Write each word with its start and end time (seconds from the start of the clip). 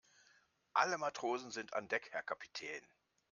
Alle 0.73 0.97
Matrosen 0.97 1.51
sind 1.51 1.73
an 1.75 1.87
Deck, 1.87 2.09
Herr 2.11 2.23
Kapitän. 2.23 2.81